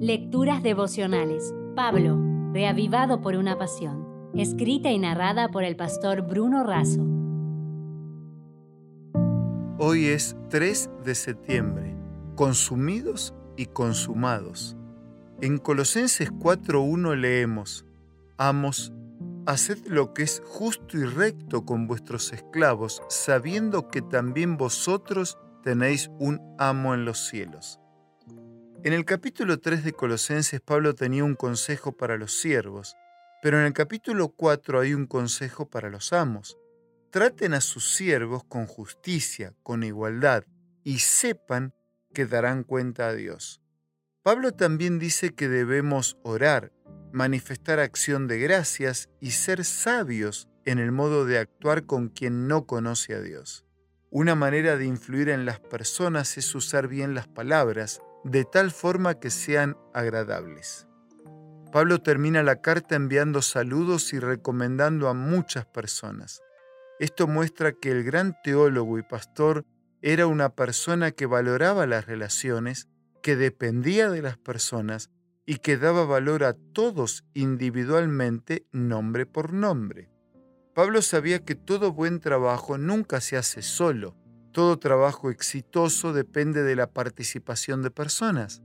Lecturas 0.00 0.62
devocionales. 0.62 1.54
Pablo, 1.74 2.20
reavivado 2.52 3.22
por 3.22 3.34
una 3.34 3.56
pasión. 3.56 4.30
Escrita 4.34 4.90
y 4.90 4.98
narrada 4.98 5.48
por 5.48 5.64
el 5.64 5.74
pastor 5.74 6.20
Bruno 6.20 6.64
Razo. 6.64 7.00
Hoy 9.78 10.04
es 10.04 10.36
3 10.50 10.90
de 11.02 11.14
septiembre. 11.14 11.96
Consumidos 12.34 13.34
y 13.56 13.64
consumados. 13.64 14.76
En 15.40 15.56
Colosenses 15.56 16.30
4.1 16.30 17.16
leemos, 17.16 17.86
Amos, 18.36 18.92
haced 19.46 19.78
lo 19.86 20.12
que 20.12 20.24
es 20.24 20.42
justo 20.44 20.98
y 20.98 21.04
recto 21.04 21.64
con 21.64 21.86
vuestros 21.86 22.34
esclavos, 22.34 23.02
sabiendo 23.08 23.88
que 23.88 24.02
también 24.02 24.58
vosotros 24.58 25.38
tenéis 25.62 26.10
un 26.18 26.38
amo 26.58 26.92
en 26.92 27.06
los 27.06 27.26
cielos. 27.26 27.80
En 28.84 28.92
el 28.92 29.04
capítulo 29.04 29.58
3 29.58 29.84
de 29.84 29.92
Colosenses 29.92 30.60
Pablo 30.60 30.94
tenía 30.94 31.24
un 31.24 31.34
consejo 31.34 31.96
para 31.96 32.16
los 32.16 32.38
siervos, 32.38 32.96
pero 33.42 33.58
en 33.58 33.66
el 33.66 33.72
capítulo 33.72 34.28
4 34.28 34.80
hay 34.80 34.94
un 34.94 35.06
consejo 35.06 35.68
para 35.68 35.90
los 35.90 36.12
amos. 36.12 36.56
Traten 37.10 37.54
a 37.54 37.60
sus 37.60 37.94
siervos 37.94 38.44
con 38.44 38.66
justicia, 38.66 39.54
con 39.62 39.82
igualdad, 39.82 40.44
y 40.84 41.00
sepan 41.00 41.74
que 42.14 42.26
darán 42.26 42.62
cuenta 42.62 43.08
a 43.08 43.14
Dios. 43.14 43.60
Pablo 44.22 44.52
también 44.52 44.98
dice 44.98 45.34
que 45.34 45.48
debemos 45.48 46.18
orar, 46.22 46.72
manifestar 47.12 47.80
acción 47.80 48.28
de 48.28 48.38
gracias 48.38 49.08
y 49.20 49.32
ser 49.32 49.64
sabios 49.64 50.48
en 50.64 50.78
el 50.78 50.92
modo 50.92 51.24
de 51.24 51.38
actuar 51.38 51.86
con 51.86 52.08
quien 52.08 52.46
no 52.46 52.66
conoce 52.66 53.14
a 53.14 53.20
Dios. 53.20 53.64
Una 54.10 54.34
manera 54.34 54.76
de 54.76 54.86
influir 54.86 55.28
en 55.28 55.44
las 55.44 55.60
personas 55.60 56.38
es 56.38 56.54
usar 56.54 56.88
bien 56.88 57.14
las 57.14 57.26
palabras, 57.26 58.00
de 58.26 58.44
tal 58.44 58.72
forma 58.72 59.20
que 59.20 59.30
sean 59.30 59.76
agradables. 59.94 60.88
Pablo 61.70 62.00
termina 62.00 62.42
la 62.42 62.60
carta 62.60 62.96
enviando 62.96 63.40
saludos 63.40 64.12
y 64.12 64.18
recomendando 64.18 65.08
a 65.08 65.14
muchas 65.14 65.64
personas. 65.66 66.42
Esto 66.98 67.28
muestra 67.28 67.72
que 67.72 67.92
el 67.92 68.02
gran 68.02 68.36
teólogo 68.42 68.98
y 68.98 69.02
pastor 69.02 69.64
era 70.02 70.26
una 70.26 70.48
persona 70.48 71.12
que 71.12 71.26
valoraba 71.26 71.86
las 71.86 72.06
relaciones, 72.06 72.88
que 73.22 73.36
dependía 73.36 74.10
de 74.10 74.22
las 74.22 74.38
personas 74.38 75.10
y 75.44 75.58
que 75.58 75.76
daba 75.76 76.04
valor 76.04 76.42
a 76.42 76.54
todos 76.54 77.24
individualmente, 77.32 78.66
nombre 78.72 79.26
por 79.26 79.52
nombre. 79.52 80.10
Pablo 80.74 81.00
sabía 81.00 81.44
que 81.44 81.54
todo 81.54 81.92
buen 81.92 82.18
trabajo 82.18 82.76
nunca 82.76 83.20
se 83.20 83.36
hace 83.36 83.62
solo, 83.62 84.16
todo 84.56 84.78
trabajo 84.78 85.28
exitoso 85.28 86.14
depende 86.14 86.62
de 86.62 86.76
la 86.76 86.86
participación 86.86 87.82
de 87.82 87.90
personas. 87.90 88.62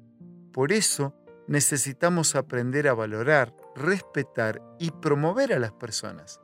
Por 0.53 0.71
eso 0.71 1.13
necesitamos 1.49 2.35
aprender 2.35 2.87
a 2.87 2.93
valorar, 2.93 3.53
respetar 3.75 4.61
y 4.79 4.91
promover 4.91 5.51
a 5.51 5.59
las 5.59 5.73
personas. 5.73 6.39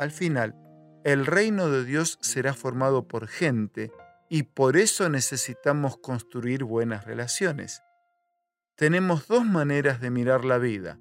Al 0.00 0.10
final, 0.10 0.56
el 1.04 1.24
reino 1.24 1.68
de 1.68 1.84
Dios 1.84 2.18
será 2.20 2.52
formado 2.52 3.06
por 3.06 3.28
gente 3.28 3.92
y 4.28 4.42
por 4.42 4.76
eso 4.76 5.08
necesitamos 5.08 5.96
construir 5.98 6.64
buenas 6.64 7.04
relaciones. 7.04 7.84
Tenemos 8.74 9.28
dos 9.28 9.46
maneras 9.46 10.00
de 10.00 10.10
mirar 10.10 10.44
la 10.44 10.58
vida, 10.58 10.98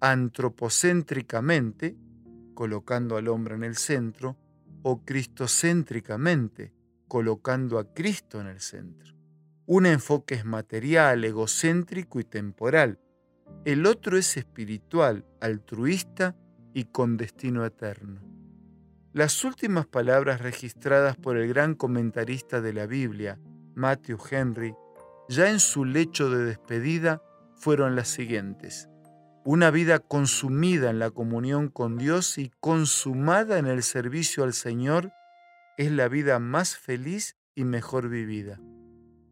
antropocéntricamente, 0.00 1.96
colocando 2.54 3.16
al 3.16 3.26
hombre 3.26 3.56
en 3.56 3.64
el 3.64 3.74
centro, 3.74 4.36
o 4.84 5.04
cristocéntricamente, 5.04 6.72
colocando 7.08 7.78
a 7.78 7.92
Cristo 7.92 8.40
en 8.40 8.46
el 8.46 8.60
centro. 8.60 9.14
Un 9.66 9.86
enfoque 9.86 10.34
es 10.34 10.44
material, 10.44 11.24
egocéntrico 11.24 12.20
y 12.20 12.24
temporal. 12.24 12.98
El 13.64 13.86
otro 13.86 14.18
es 14.18 14.36
espiritual, 14.36 15.24
altruista 15.40 16.36
y 16.74 16.84
con 16.84 17.16
destino 17.16 17.64
eterno. 17.64 18.20
Las 19.14 19.44
últimas 19.44 19.86
palabras 19.86 20.40
registradas 20.40 21.16
por 21.16 21.36
el 21.36 21.48
gran 21.48 21.74
comentarista 21.74 22.60
de 22.60 22.72
la 22.72 22.86
Biblia, 22.86 23.38
Matthew 23.74 24.18
Henry, 24.30 24.74
ya 25.28 25.50
en 25.50 25.60
su 25.60 25.84
lecho 25.84 26.28
de 26.30 26.44
despedida, 26.44 27.22
fueron 27.54 27.96
las 27.96 28.08
siguientes. 28.08 28.88
Una 29.44 29.70
vida 29.70 29.98
consumida 29.98 30.90
en 30.90 30.98
la 30.98 31.10
comunión 31.10 31.68
con 31.68 31.96
Dios 31.96 32.38
y 32.38 32.50
consumada 32.60 33.58
en 33.58 33.66
el 33.66 33.82
servicio 33.82 34.42
al 34.44 34.52
Señor 34.52 35.12
es 35.76 35.90
la 35.90 36.08
vida 36.08 36.38
más 36.38 36.76
feliz 36.76 37.36
y 37.54 37.64
mejor 37.64 38.08
vivida. 38.08 38.60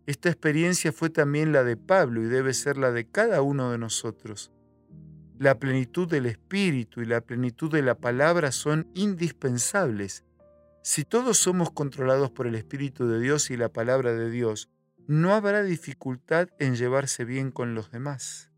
Esta 0.07 0.29
experiencia 0.29 0.93
fue 0.93 1.11
también 1.11 1.53
la 1.53 1.63
de 1.63 1.77
Pablo 1.77 2.23
y 2.23 2.27
debe 2.27 2.55
ser 2.55 2.77
la 2.77 2.91
de 2.91 3.09
cada 3.09 3.43
uno 3.43 3.71
de 3.71 3.79
nosotros. 3.79 4.51
La 5.39 5.59
plenitud 5.59 6.09
del 6.09 6.27
Espíritu 6.27 7.01
y 7.01 7.07
la 7.07 7.21
plenitud 7.21 7.71
de 7.71 7.83
la 7.83 7.95
palabra 7.95 8.53
son 8.53 8.89
indispensables. 8.95 10.25
Si 10.83 11.05
todos 11.05 11.39
somos 11.39 11.71
controlados 11.71 12.31
por 12.31 12.47
el 12.47 12.57
Espíritu 12.57 13.07
de 13.07 13.21
Dios 13.21 13.51
y 13.51 13.57
la 13.57 13.69
palabra 13.69 14.13
de 14.13 14.31
Dios, 14.31 14.69
no 15.07 15.35
habrá 15.35 15.63
dificultad 15.63 16.49
en 16.59 16.75
llevarse 16.75 17.25
bien 17.25 17.51
con 17.51 17.75
los 17.75 17.91
demás. 17.91 18.51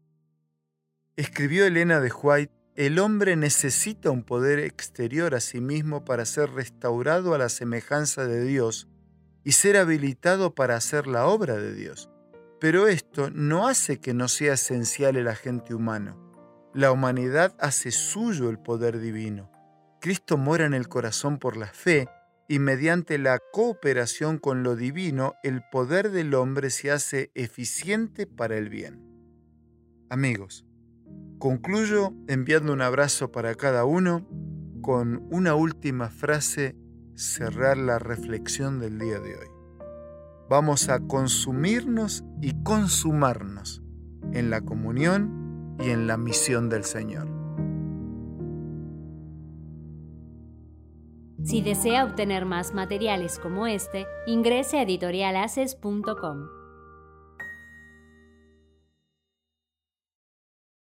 Escribió 1.16 1.64
Elena 1.64 2.00
de 2.00 2.10
White 2.10 2.52
el 2.76 2.98
hombre 2.98 3.36
necesita 3.36 4.10
un 4.10 4.24
poder 4.24 4.58
exterior 4.58 5.36
a 5.36 5.40
sí 5.40 5.60
mismo 5.60 6.04
para 6.04 6.24
ser 6.24 6.50
restaurado 6.50 7.32
a 7.32 7.38
la 7.38 7.48
semejanza 7.48 8.26
de 8.26 8.44
Dios 8.44 8.88
y 9.44 9.52
ser 9.52 9.76
habilitado 9.76 10.56
para 10.56 10.74
hacer 10.74 11.06
la 11.06 11.26
obra 11.26 11.56
de 11.56 11.72
Dios. 11.72 12.10
Pero 12.60 12.88
esto 12.88 13.30
no 13.30 13.68
hace 13.68 14.00
que 14.00 14.12
no 14.12 14.26
sea 14.26 14.54
esencial 14.54 15.16
el 15.16 15.28
agente 15.28 15.74
humano. 15.74 16.18
La 16.74 16.90
humanidad 16.90 17.54
hace 17.60 17.92
suyo 17.92 18.50
el 18.50 18.58
poder 18.58 18.98
divino. 18.98 19.52
Cristo 20.00 20.36
mora 20.36 20.66
en 20.66 20.74
el 20.74 20.88
corazón 20.88 21.38
por 21.38 21.56
la 21.56 21.68
fe 21.68 22.08
y 22.48 22.58
mediante 22.58 23.18
la 23.18 23.38
cooperación 23.52 24.38
con 24.38 24.64
lo 24.64 24.74
divino 24.74 25.34
el 25.44 25.62
poder 25.70 26.10
del 26.10 26.34
hombre 26.34 26.70
se 26.70 26.90
hace 26.90 27.30
eficiente 27.34 28.26
para 28.26 28.56
el 28.58 28.68
bien. 28.68 29.00
Amigos, 30.10 30.63
Concluyo 31.44 32.14
enviando 32.26 32.72
un 32.72 32.80
abrazo 32.80 33.30
para 33.30 33.54
cada 33.54 33.84
uno 33.84 34.26
con 34.80 35.28
una 35.30 35.54
última 35.54 36.08
frase, 36.08 36.74
cerrar 37.16 37.76
la 37.76 37.98
reflexión 37.98 38.80
del 38.80 38.98
día 38.98 39.20
de 39.20 39.36
hoy. 39.36 39.48
Vamos 40.48 40.88
a 40.88 41.00
consumirnos 41.00 42.24
y 42.40 42.62
consumarnos 42.62 43.82
en 44.32 44.48
la 44.48 44.62
comunión 44.62 45.76
y 45.80 45.90
en 45.90 46.06
la 46.06 46.16
misión 46.16 46.70
del 46.70 46.84
Señor. 46.84 47.28
Si 51.42 51.60
desea 51.60 52.06
obtener 52.06 52.46
más 52.46 52.72
materiales 52.72 53.38
como 53.38 53.66
este, 53.66 54.06
ingrese 54.26 54.78
a 54.78 54.82
editorialaces.com. 54.84 56.63